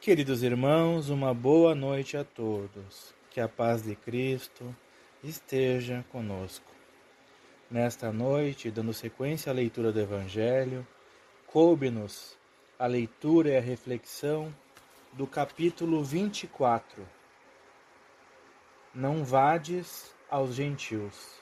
[0.00, 3.12] Queridos irmãos, uma boa noite a todos.
[3.30, 4.74] Que a paz de Cristo
[5.24, 6.70] esteja conosco.
[7.68, 10.86] Nesta noite, dando sequência à leitura do Evangelho,
[11.48, 12.38] coube-nos
[12.78, 14.54] a leitura e a reflexão
[15.12, 17.04] do capítulo 24.
[18.94, 21.40] Não vades aos gentios.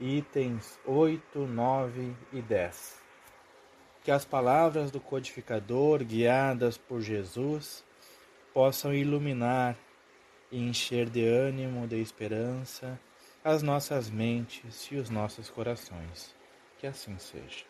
[0.00, 3.00] Itens 8, 9 e 10.
[4.02, 7.84] Que as palavras do codificador, guiadas por Jesus,
[8.52, 9.76] possam iluminar
[10.50, 12.98] e encher de ânimo, de esperança,
[13.44, 16.34] as nossas mentes e os nossos corações.
[16.78, 17.64] Que assim seja.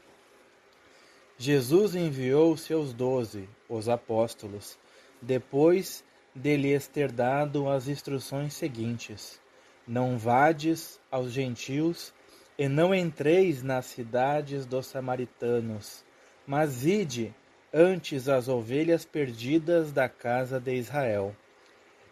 [1.39, 4.79] Jesus enviou seus doze, os apóstolos,
[5.20, 9.41] depois de lhes ter dado as instruções seguintes:
[9.87, 12.12] Não vades aos gentios
[12.59, 16.05] e não entreis nas cidades dos samaritanos,
[16.47, 17.34] mas ide
[17.73, 21.35] antes as ovelhas perdidas da casa de Israel.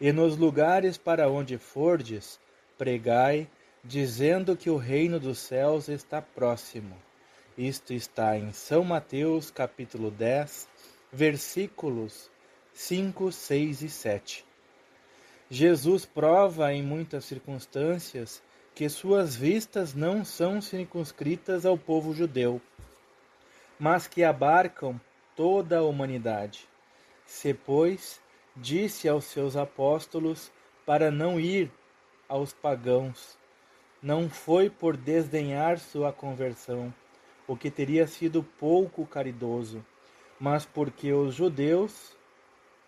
[0.00, 2.40] E nos lugares para onde fordes,
[2.78, 3.46] pregai,
[3.84, 6.96] dizendo que o reino dos céus está próximo.
[7.58, 10.66] Isto está em São Mateus, capítulo 10,
[11.12, 12.30] versículos
[12.72, 14.44] 5, 6 e 7.
[15.50, 18.42] Jesus prova em muitas circunstâncias
[18.74, 22.62] que suas vistas não são circunscritas ao povo judeu,
[23.78, 24.98] mas que abarcam
[25.40, 26.68] toda a humanidade.
[27.24, 28.20] Se, pois,
[28.54, 30.52] disse aos seus apóstolos
[30.84, 31.72] para não ir
[32.28, 33.38] aos pagãos,
[34.02, 36.92] não foi por desdenhar sua conversão,
[37.48, 39.82] o que teria sido pouco caridoso,
[40.38, 42.14] mas porque os judeus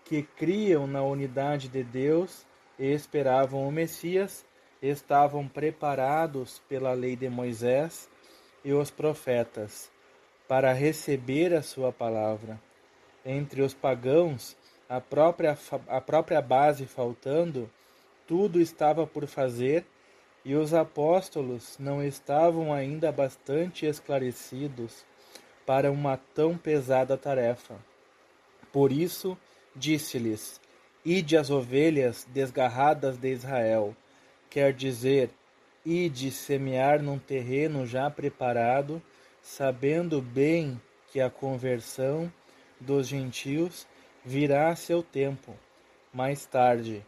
[0.04, 2.44] que criam na unidade de Deus
[2.78, 4.44] e esperavam o Messias
[4.82, 8.10] estavam preparados pela lei de Moisés
[8.62, 9.91] e os profetas
[10.52, 12.60] para receber a sua palavra.
[13.24, 14.54] Entre os pagãos,
[14.86, 15.56] a própria,
[15.88, 17.70] a própria base faltando,
[18.26, 19.82] tudo estava por fazer
[20.44, 25.06] e os apóstolos não estavam ainda bastante esclarecidos
[25.64, 27.76] para uma tão pesada tarefa.
[28.70, 29.38] Por isso,
[29.74, 30.60] disse-lhes:
[31.02, 33.96] Ide as ovelhas desgarradas de Israel,
[34.50, 35.30] quer dizer,
[35.82, 39.00] ide semear num terreno já preparado
[39.42, 40.80] sabendo bem
[41.10, 42.32] que a conversão
[42.80, 43.86] dos gentios
[44.24, 45.54] virá a seu tempo,
[46.12, 47.04] mais tarde.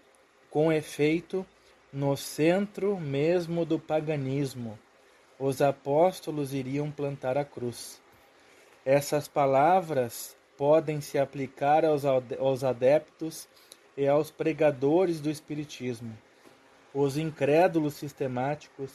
[0.50, 1.47] Com efeito,
[1.93, 4.78] no centro mesmo do paganismo,
[5.39, 8.00] os apóstolos iriam plantar a cruz.
[8.84, 13.49] Essas palavras podem se aplicar aos, adeptos
[13.97, 16.17] e aos pregadores do Espiritismo.
[16.93, 18.93] Os incrédulos sistemáticos,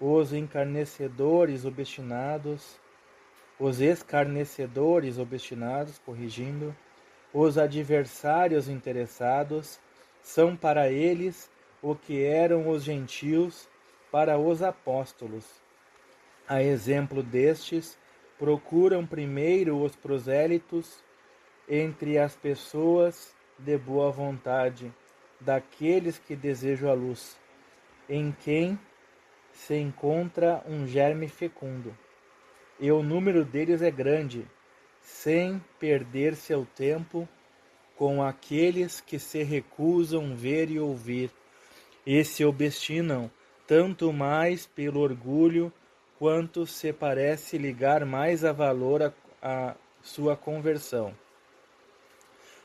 [0.00, 2.80] os encarnecedores obstinados,
[3.62, 6.74] os escarnecedores obstinados, corrigindo,
[7.32, 9.78] os adversários interessados,
[10.20, 11.48] são para eles
[11.80, 13.68] o que eram os gentios
[14.10, 15.44] para os apóstolos.
[16.48, 17.96] A exemplo destes,
[18.36, 20.98] procuram primeiro os prosélitos
[21.68, 24.92] entre as pessoas de boa vontade,
[25.38, 27.38] daqueles que desejam a luz,
[28.08, 28.76] em quem
[29.52, 31.96] se encontra um germe fecundo
[32.78, 34.46] e o número deles é grande,
[35.00, 37.28] sem perder seu tempo
[37.96, 41.30] com aqueles que se recusam ver e ouvir,
[42.06, 43.30] e se obstinam
[43.66, 45.72] tanto mais pelo orgulho
[46.18, 49.12] quanto se parece ligar mais a valor a,
[49.42, 51.14] a sua conversão.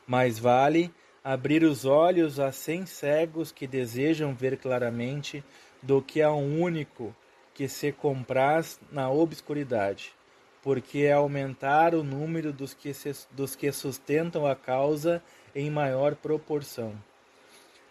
[0.07, 0.91] Mais vale
[1.23, 5.43] abrir os olhos a cem cegos que desejam ver claramente
[5.81, 7.15] do que a um único
[7.57, 10.13] que se compraz na obscuridade,
[10.61, 15.23] porque é aumentar o número dos que, se, dos que sustentam a causa
[15.55, 16.93] em maior proporção.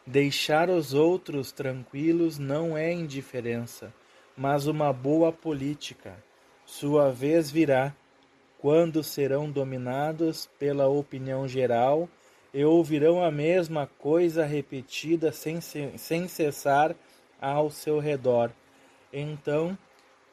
[0.06, 3.93] Deixar os outros tranquilos não é indiferença,
[4.37, 6.16] mas uma boa política.
[6.65, 7.93] Sua vez virá,
[8.60, 12.09] quando serão dominados pela opinião geral
[12.54, 16.95] e ouvirão a mesma coisa repetida sem, sem cessar
[17.41, 18.53] ao seu redor
[19.13, 19.77] então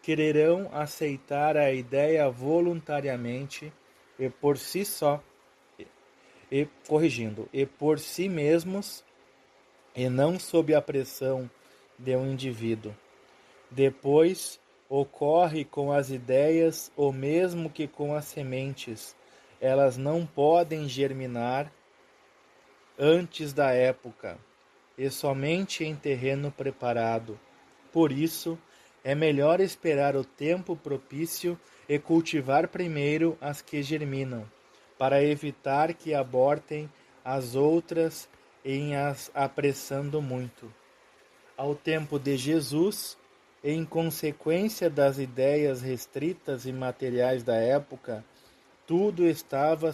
[0.02, 3.72] quererão aceitar a ideia voluntariamente
[4.20, 5.24] e por si só,
[6.52, 9.04] e corrigindo, e por si mesmos,
[9.96, 11.50] e não sob a pressão
[11.98, 12.96] de um indivíduo.
[13.72, 14.60] Depois
[14.90, 19.16] ocorre com as ideias o mesmo que com as sementes.
[19.60, 21.72] Elas não podem germinar
[23.00, 24.38] antes da época,
[24.96, 27.40] e somente em terreno preparado.
[27.94, 28.58] Por isso,
[29.04, 34.50] é melhor esperar o tempo propício e cultivar primeiro as que germinam,
[34.98, 36.90] para evitar que abortem
[37.24, 38.28] as outras
[38.66, 40.74] em as apressando muito.
[41.56, 43.16] Ao tempo de Jesus,
[43.64, 48.26] em consequência das ideias restritas e materiais da época,
[48.88, 49.94] tudo estava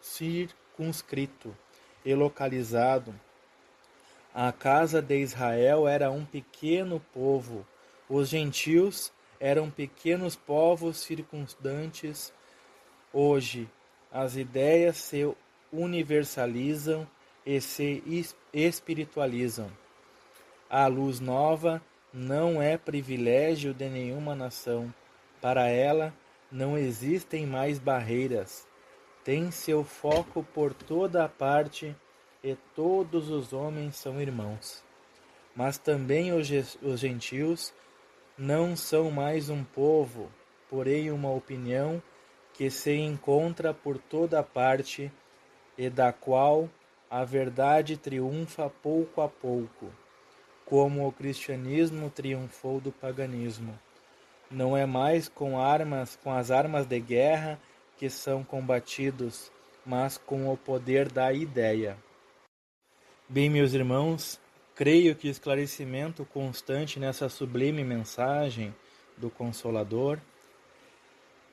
[0.00, 1.56] circunscrito
[2.04, 3.14] e localizado.
[4.34, 7.66] A casa de Israel era um pequeno povo,
[8.08, 12.32] os gentios eram pequenos povos circundantes.
[13.12, 13.68] Hoje,
[14.12, 15.28] as ideias se
[15.72, 17.08] universalizam
[17.44, 19.70] e se espiritualizam.
[20.68, 21.82] A luz nova
[22.12, 24.92] não é privilégio de nenhuma nação.
[25.40, 26.14] Para ela
[26.52, 28.66] não existem mais barreiras.
[29.24, 31.96] Tem seu foco por toda a parte
[32.42, 34.82] e todos os homens são irmãos.
[35.54, 36.46] Mas também os
[36.98, 37.72] gentios
[38.38, 40.30] não são mais um povo,
[40.68, 42.02] porém uma opinião
[42.54, 45.12] que se encontra por toda parte
[45.76, 46.68] e da qual
[47.10, 49.90] a verdade triunfa pouco a pouco,
[50.64, 53.78] como o cristianismo triunfou do paganismo.
[54.50, 57.58] Não é mais com armas, com as armas de guerra
[57.96, 59.50] que são combatidos,
[59.84, 61.96] mas com o poder da ideia.
[63.32, 64.40] Bem, meus irmãos,
[64.74, 68.74] creio que o esclarecimento constante nessa sublime mensagem
[69.16, 70.18] do Consolador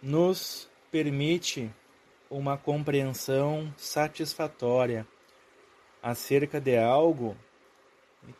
[0.02, 1.70] nos permite
[2.32, 5.06] uma compreensão satisfatória
[6.02, 7.38] acerca de algo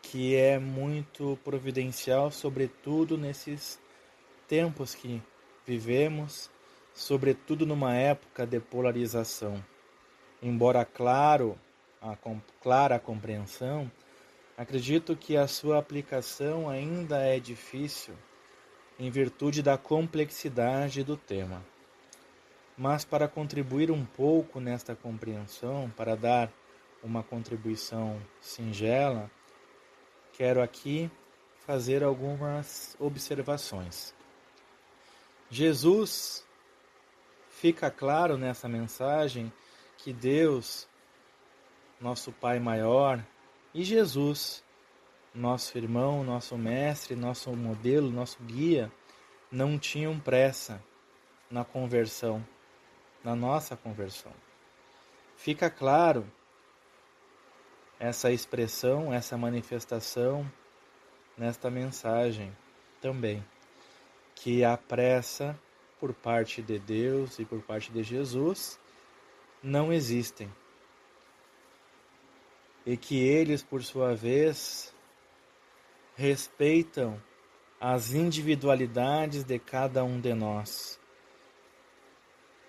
[0.02, 3.80] que é muito providencial, sobretudo nesses
[4.48, 5.22] tempos que
[5.64, 6.50] vivemos,
[6.92, 9.64] sobretudo numa época de polarização.
[10.42, 11.56] Embora claro,
[12.00, 12.16] a
[12.62, 13.90] clara compreensão,
[14.56, 18.14] acredito que a sua aplicação ainda é difícil
[18.98, 21.64] em virtude da complexidade do tema.
[22.76, 26.52] Mas para contribuir um pouco nesta compreensão, para dar
[27.02, 29.30] uma contribuição singela,
[30.32, 31.10] quero aqui
[31.66, 34.14] fazer algumas observações.
[35.50, 36.44] Jesus
[37.50, 39.52] fica claro nessa mensagem
[39.96, 40.86] que Deus,
[42.00, 43.24] nosso Pai maior,
[43.74, 44.62] e Jesus,
[45.34, 48.90] nosso irmão, nosso mestre, nosso modelo, nosso guia,
[49.50, 50.82] não tinham pressa
[51.50, 52.44] na conversão,
[53.22, 54.32] na nossa conversão.
[55.36, 56.26] Fica claro
[57.98, 60.50] essa expressão, essa manifestação
[61.36, 62.56] nesta mensagem
[63.00, 63.44] também,
[64.34, 65.58] que a pressa
[65.98, 68.78] por parte de Deus e por parte de Jesus
[69.62, 70.50] não existem.
[72.88, 74.94] E que eles, por sua vez,
[76.16, 77.22] respeitam
[77.78, 80.98] as individualidades de cada um de nós.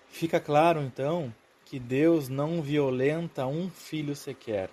[0.08, 1.34] Fica claro, então,
[1.64, 4.68] que Deus não violenta um filho sequer.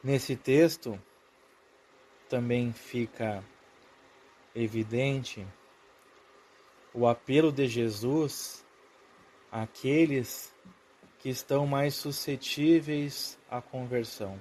[0.00, 0.96] Nesse texto
[2.28, 3.42] também fica
[4.54, 5.44] evidente
[6.94, 8.64] o apelo de Jesus
[9.50, 10.54] àqueles
[11.18, 14.38] que estão mais suscetíveis à conversão,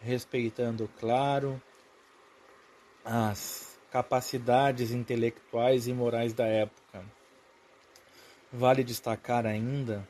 [0.00, 1.60] respeitando, claro,
[3.04, 7.04] as capacidades intelectuais e morais da época.
[8.52, 10.06] Vale destacar ainda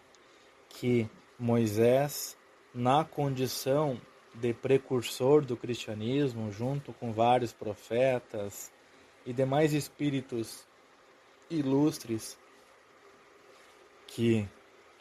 [0.69, 1.09] que
[1.39, 2.37] Moisés,
[2.75, 4.01] na condição
[4.35, 8.73] de precursor do cristianismo, junto com vários profetas
[9.27, 10.67] e demais espíritos
[11.51, 12.39] ilustres
[14.07, 14.49] que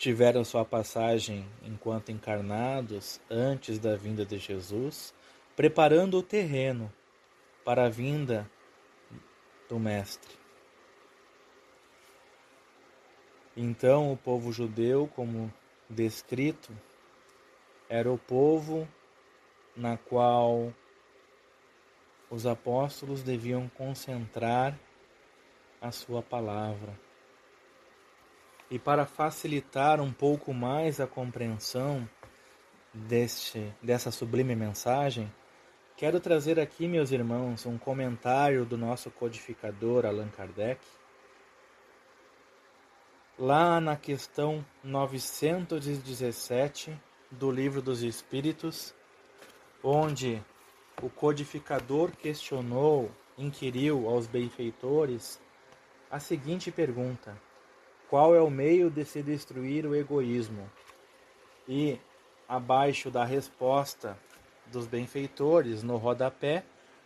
[0.01, 5.13] tiveram sua passagem enquanto encarnados antes da vinda de Jesus,
[5.55, 6.91] preparando o terreno
[7.63, 8.49] para a vinda
[9.69, 10.33] do Mestre.
[13.55, 15.53] Então, o povo judeu, como
[15.87, 16.75] descrito,
[17.87, 18.87] era o povo
[19.77, 20.73] na qual
[22.27, 24.75] os apóstolos deviam concentrar
[25.79, 27.10] a sua palavra.
[28.71, 32.09] E para facilitar um pouco mais a compreensão
[32.93, 35.29] deste, dessa sublime mensagem,
[35.97, 40.79] quero trazer aqui, meus irmãos, um comentário do nosso codificador Allan Kardec.
[43.37, 46.97] Lá na questão 917
[47.29, 48.95] do Livro dos Espíritos,
[49.83, 50.41] onde
[51.01, 55.41] o codificador questionou, inquiriu aos benfeitores
[56.09, 57.35] a seguinte pergunta:
[58.11, 60.69] Qual é o meio de se destruir o egoísmo?
[61.65, 61.97] E,
[62.45, 64.19] abaixo da resposta
[64.65, 66.65] dos benfeitores, no rodapé,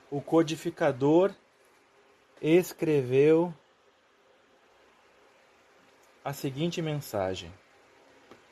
[0.09, 1.31] o codificador
[2.41, 3.53] escreveu
[6.23, 7.53] a seguinte mensagem: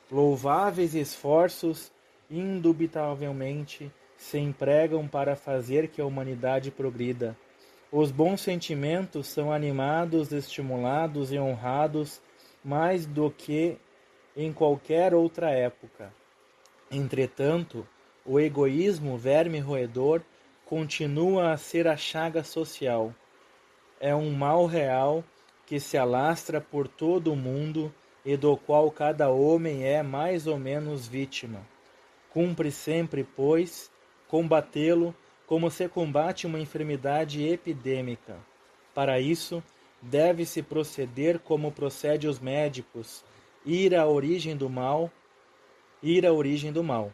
[0.08, 1.90] Louváveis esforços,
[2.30, 7.36] indubitavelmente, se empregam para fazer que a humanidade progrida.
[7.90, 12.22] Os bons sentimentos são animados, estimulados e honrados
[12.64, 13.76] mais do que
[14.36, 16.12] em qualquer outra época.
[16.90, 17.86] Entretanto,
[18.24, 20.22] o egoísmo, verme roedor,
[20.64, 23.14] continua a ser a chaga social.
[24.00, 25.22] É um mal real
[25.66, 27.92] que se alastra por todo o mundo
[28.24, 31.60] e do qual cada homem é mais ou menos vítima.
[32.30, 33.90] Cumpre sempre, pois,
[34.26, 35.14] combatê-lo
[35.46, 38.36] como se combate uma enfermidade epidêmica.
[38.94, 39.62] Para isso,
[40.04, 43.24] deve-se proceder como procede os médicos,
[43.64, 45.10] ir à origem do mal,
[46.02, 47.12] ir à origem do mal.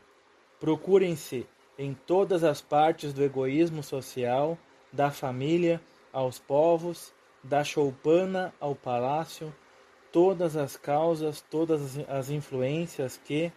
[0.59, 1.47] Procurem-se
[1.79, 4.59] em todas as partes do egoísmo social,
[4.93, 5.81] da família
[6.13, 9.55] aos povos, da choupana ao palácio,
[10.13, 13.53] todas as causas, todas as influências que,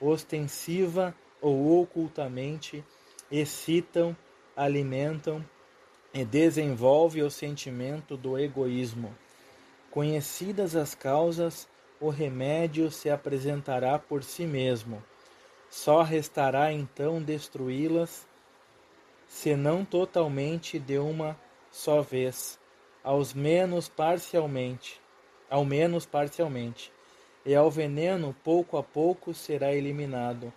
[0.00, 2.82] ostensiva ou ocultamente,
[3.30, 4.16] excitam,
[4.56, 5.44] alimentam
[6.12, 9.14] e desenvolvem o sentimento do egoísmo.
[9.90, 11.68] Conhecidas as causas,
[12.00, 15.02] o remédio se apresentará por si mesmo
[15.70, 18.26] só restará então destruí-las,
[19.28, 21.38] se não totalmente de uma
[21.70, 22.58] só vez,
[23.04, 25.00] aos menos parcialmente,
[25.48, 26.92] ao menos parcialmente.
[27.46, 30.52] E ao veneno pouco a pouco será eliminado.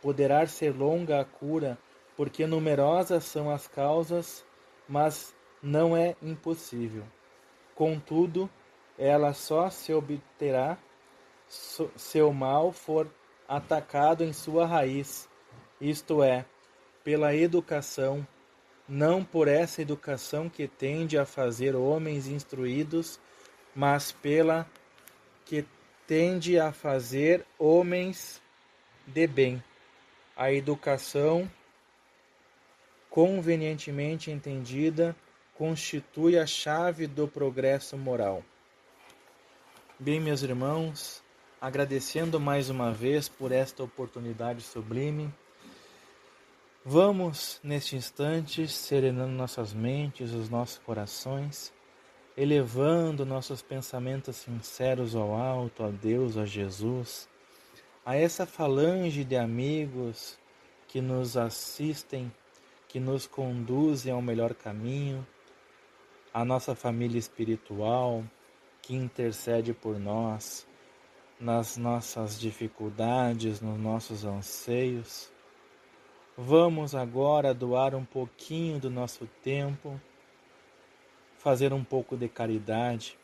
[0.00, 1.78] Poderá ser longa a cura,
[2.16, 4.44] porque numerosas são as causas,
[4.88, 7.04] mas não é impossível.
[7.74, 8.48] Contudo,
[8.98, 10.78] ela só se obterá
[11.48, 13.08] se o mal for
[13.48, 15.28] atacado em sua raiz,
[15.80, 16.44] isto é,
[17.02, 18.26] pela educação,
[18.88, 23.20] não por essa educação que tende a fazer homens instruídos,
[23.74, 24.68] mas pela
[25.44, 25.66] que
[26.06, 28.40] tende a fazer homens
[29.06, 29.62] de bem.
[30.36, 31.50] A educação,
[33.14, 35.14] convenientemente entendida,
[35.56, 38.42] constitui a chave do progresso moral.
[39.96, 41.22] Bem, meus irmãos,
[41.60, 45.32] agradecendo mais uma vez por esta oportunidade sublime.
[46.84, 51.72] Vamos, neste instante, serenando nossas mentes, os nossos corações,
[52.36, 57.28] elevando nossos pensamentos sinceros ao alto, a Deus, a Jesus,
[58.04, 60.36] a essa falange de amigos
[60.88, 62.28] que nos assistem,
[62.94, 65.26] que nos conduzem ao melhor caminho,
[66.32, 68.22] a nossa família espiritual
[68.80, 70.64] que intercede por nós,
[71.40, 75.28] nas nossas dificuldades, nos nossos anseios.
[76.38, 80.00] Vamos agora doar um pouquinho do nosso tempo,
[81.36, 83.18] fazer um pouco de caridade,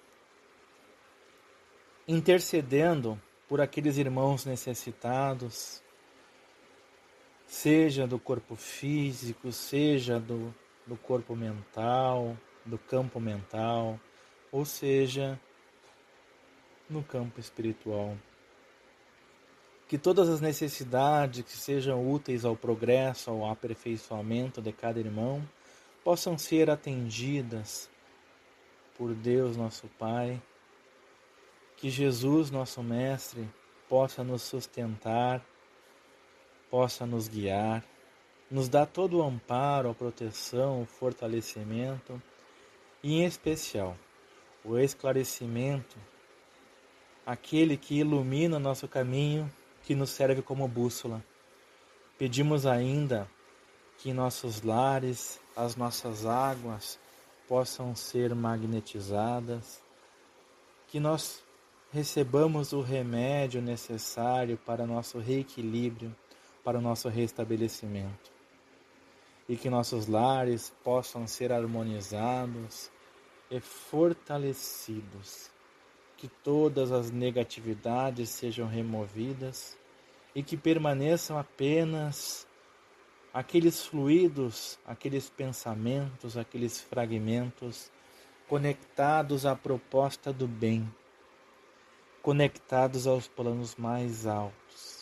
[2.08, 5.80] intercedendo por aqueles irmãos necessitados,
[7.50, 10.54] seja do corpo físico, seja do,
[10.87, 13.99] do corpo mental, do campo mental,
[14.52, 15.38] ou seja,
[16.88, 18.16] no campo espiritual.
[19.88, 25.42] Que todas as necessidades que sejam úteis ao progresso, ao aperfeiçoamento de cada irmão,
[26.04, 27.90] possam ser atendidas
[28.97, 30.40] por Deus nosso Pai.
[31.76, 33.50] Que Jesus, nosso Mestre,
[33.88, 35.45] possa nos sustentar,
[36.70, 37.84] possa nos guiar,
[38.50, 42.22] nos dar todo o amparo, a proteção, o fortalecimento
[43.02, 43.96] e, em especial,
[44.64, 45.96] o esclarecimento
[47.30, 49.48] aquele que ilumina nosso caminho,
[49.84, 51.24] que nos serve como bússola.
[52.18, 53.30] Pedimos ainda
[53.98, 56.98] que nossos lares, as nossas águas
[57.46, 59.80] possam ser magnetizadas,
[60.88, 61.42] que nós
[61.92, 66.14] recebamos o remédio necessário para nosso reequilíbrio,
[66.64, 68.31] para o nosso restabelecimento.
[69.49, 72.90] E que nossos lares possam ser harmonizados
[73.50, 75.50] e fortalecidos
[76.21, 79.75] que todas as negatividades sejam removidas
[80.35, 82.47] e que permaneçam apenas
[83.33, 87.90] aqueles fluidos, aqueles pensamentos, aqueles fragmentos
[88.47, 90.93] conectados à proposta do bem,
[92.21, 95.00] conectados aos planos mais altos,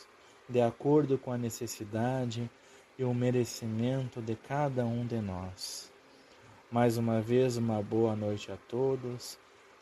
[0.48, 2.50] de acordo com a necessidade
[2.98, 5.92] e o merecimento de cada um de nós.
[6.70, 9.38] Mais uma vez, uma boa noite a todos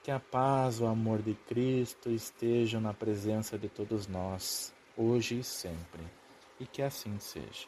[0.07, 5.43] que a paz, o amor de Cristo estejam na presença de todos nós, hoje e
[5.43, 6.01] sempre,
[6.61, 7.67] e que assim seja.